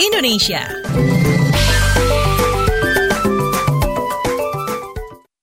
[0.00, 0.64] Indonesia.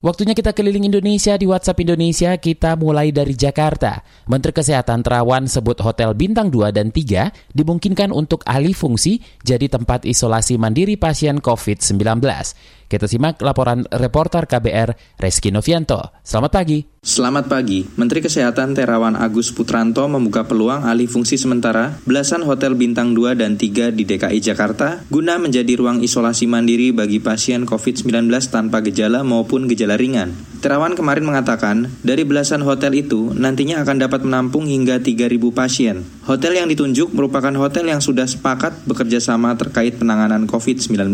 [0.01, 4.01] Waktunya kita keliling Indonesia di WhatsApp Indonesia, kita mulai dari Jakarta.
[4.25, 10.05] Menteri Kesehatan Terawan sebut Hotel Bintang 2 dan 3 dimungkinkan untuk alih fungsi jadi tempat
[10.09, 12.21] isolasi mandiri pasien COVID-19.
[12.85, 16.01] Kita simak laporan reporter KBR Reski Novianto.
[16.21, 16.94] Selamat pagi.
[17.05, 23.13] Selamat pagi, Menteri Kesehatan Terawan Agus Putranto membuka peluang alih fungsi sementara belasan hotel bintang
[23.13, 28.81] 2 dan 3 di DKI Jakarta guna menjadi ruang isolasi mandiri bagi pasien COVID-19 tanpa
[28.81, 30.33] gejala maupun gejala ringan.
[30.65, 36.01] Terawan kemarin mengatakan, dari belasan hotel itu nantinya akan dapat menampung hingga 3.000 pasien.
[36.25, 41.13] Hotel yang ditunjuk merupakan hotel yang sudah sepakat bekerja sama terkait penanganan COVID-19.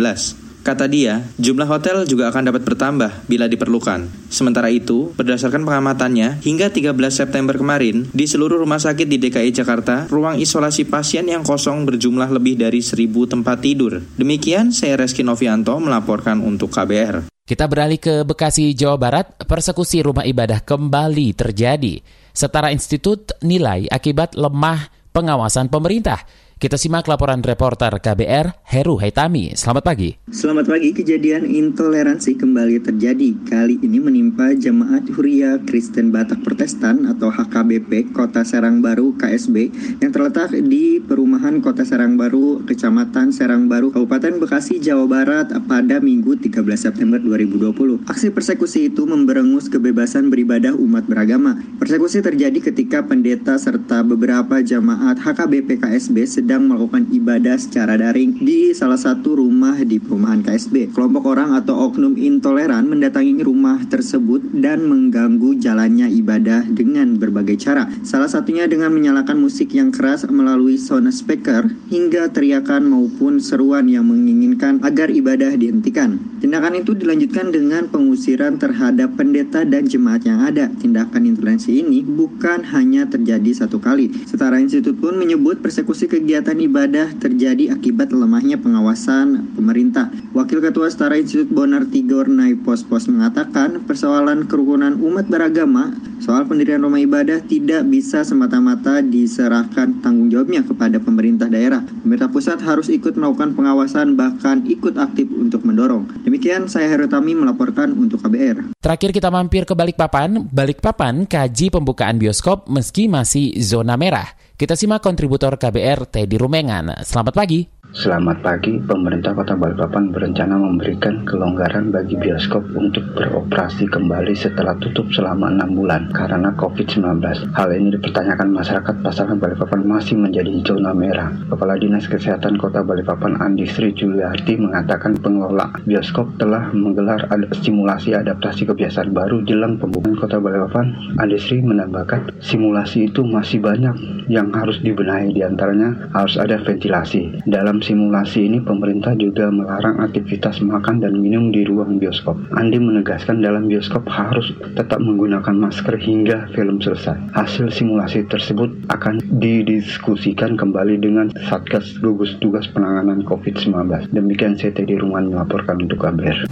[0.62, 4.06] Kata dia, jumlah hotel juga akan dapat bertambah bila diperlukan.
[4.30, 10.06] Sementara itu, berdasarkan pengamatannya, hingga 13 September kemarin, di seluruh rumah sakit di DKI Jakarta,
[10.14, 14.06] ruang isolasi pasien yang kosong berjumlah lebih dari 1000 tempat tidur.
[14.22, 17.34] Demikian, saya Reski Novianto melaporkan untuk KBR.
[17.42, 19.34] Kita beralih ke Bekasi, Jawa Barat.
[19.42, 22.06] Persekusi rumah ibadah kembali terjadi.
[22.38, 26.22] Setara institut nilai akibat lemah pengawasan pemerintah.
[26.62, 29.58] Kita simak laporan reporter KBR Heru Haitami.
[29.58, 30.14] Selamat pagi.
[30.30, 30.94] Selamat pagi.
[30.94, 33.34] Kejadian intoleransi kembali terjadi.
[33.50, 39.74] Kali ini menimpa Jemaat Huria Kristen Batak Protestan atau HKBP Kota Serang Baru KSB
[40.06, 45.98] yang terletak di perumahan Kota Serang Baru, Kecamatan Serang Baru, Kabupaten Bekasi, Jawa Barat pada
[45.98, 48.06] Minggu 13 September 2020.
[48.06, 51.58] Aksi persekusi itu memberengus kebebasan beribadah umat beragama.
[51.82, 58.36] Persekusi terjadi ketika pendeta serta beberapa jemaat HKBP KSB sedang sedang melakukan ibadah secara daring
[58.44, 60.92] di salah satu rumah di perumahan KSB.
[60.92, 67.88] Kelompok orang atau oknum intoleran mendatangi rumah tersebut dan mengganggu jalannya ibadah dengan berbagai cara.
[68.04, 74.12] Salah satunya dengan menyalakan musik yang keras melalui sound speaker hingga teriakan maupun seruan yang
[74.12, 76.20] menginginkan agar ibadah dihentikan.
[76.44, 80.68] Tindakan itu dilanjutkan dengan pengusiran terhadap pendeta dan jemaat yang ada.
[80.68, 84.12] Tindakan intoleransi ini bukan hanya terjadi satu kali.
[84.28, 90.10] Setara institut pun menyebut persekusi kegiatan kegiatan ibadah terjadi akibat lemahnya pengawasan pemerintah.
[90.34, 96.82] Wakil Ketua Setara Institut Bonar Tigor Naipos Pos mengatakan persoalan kerukunan umat beragama soal pendirian
[96.82, 101.86] rumah ibadah tidak bisa semata-mata diserahkan tanggung jawabnya kepada pemerintah daerah.
[102.02, 106.26] Pemerintah pusat harus ikut melakukan pengawasan bahkan ikut aktif untuk mendorong.
[106.26, 108.74] Demikian saya Heru Tami melaporkan untuk KBR.
[108.82, 110.50] Terakhir kita mampir ke Balikpapan.
[110.50, 114.41] Balikpapan kaji pembukaan bioskop meski masih zona merah.
[114.62, 117.02] Kita simak kontributor KBR Teddy Rumengan.
[117.02, 117.81] Selamat pagi.
[117.92, 125.12] Selamat pagi, pemerintah Kota Balikpapan berencana memberikan kelonggaran bagi bioskop untuk beroperasi kembali setelah tutup
[125.12, 127.20] selama enam bulan karena COVID-19.
[127.52, 131.36] Hal ini dipertanyakan masyarakat pasalnya Balikpapan masih menjadi zona merah.
[131.52, 138.16] Kepala Dinas Kesehatan Kota Balikpapan Andi Sri Juliarti mengatakan pengelola bioskop telah menggelar ad simulasi
[138.16, 141.20] adaptasi kebiasaan baru jelang pembukaan Kota Balikpapan.
[141.20, 147.44] Andi Sri menambahkan simulasi itu masih banyak yang harus dibenahi di antaranya harus ada ventilasi.
[147.44, 152.38] Dalam simulasi ini pemerintah juga melarang aktivitas makan dan minum di ruang bioskop.
[152.56, 157.18] Andi menegaskan dalam bioskop harus tetap menggunakan masker hingga film selesai.
[157.34, 164.14] Hasil simulasi tersebut akan didiskusikan kembali dengan Satgas Gugus Tugas Penanganan COVID-19.
[164.14, 166.48] Demikian CT di Ruman melaporkan untuk KBR.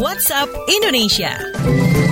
[0.00, 2.07] WhatsApp Indonesia.